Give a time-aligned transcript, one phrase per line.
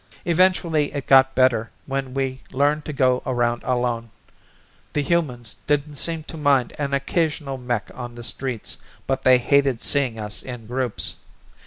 [0.25, 4.09] Eventually it got better when we learned to go around alone.
[4.93, 9.83] The humans didn't seem to mind an occasional mech on the streets, but they hated
[9.83, 11.17] seeing us in groups.